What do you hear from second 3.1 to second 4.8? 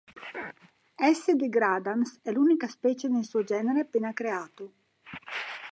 suo genere appena creato.